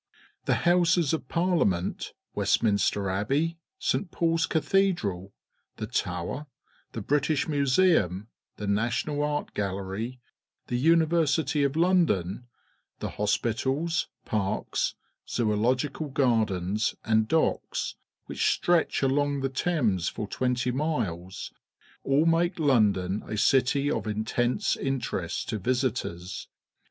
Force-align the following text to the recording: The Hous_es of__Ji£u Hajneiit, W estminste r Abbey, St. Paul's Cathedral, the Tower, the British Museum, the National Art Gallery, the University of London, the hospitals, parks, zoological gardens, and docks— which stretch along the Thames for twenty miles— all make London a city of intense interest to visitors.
The 0.45 0.53
Hous_es 0.53 1.13
of__Ji£u 1.15 1.59
Hajneiit, 1.59 2.13
W 2.33 2.37
estminste 2.43 2.97
r 2.97 3.07
Abbey, 3.07 3.59
St. 3.77 4.09
Paul's 4.09 4.47
Cathedral, 4.47 5.31
the 5.75 5.85
Tower, 5.85 6.47
the 6.93 7.01
British 7.03 7.47
Museum, 7.47 8.27
the 8.55 8.65
National 8.65 9.21
Art 9.23 9.53
Gallery, 9.53 10.19
the 10.65 10.75
University 10.79 11.63
of 11.63 11.75
London, 11.75 12.47
the 12.97 13.09
hospitals, 13.11 14.07
parks, 14.25 14.95
zoological 15.29 16.09
gardens, 16.09 16.95
and 17.05 17.27
docks— 17.27 17.93
which 18.25 18.49
stretch 18.51 19.03
along 19.03 19.41
the 19.41 19.49
Thames 19.49 20.09
for 20.09 20.27
twenty 20.27 20.71
miles— 20.71 21.53
all 22.03 22.25
make 22.25 22.57
London 22.57 23.23
a 23.27 23.37
city 23.37 23.91
of 23.91 24.07
intense 24.07 24.75
interest 24.75 25.49
to 25.49 25.59
visitors. 25.59 26.47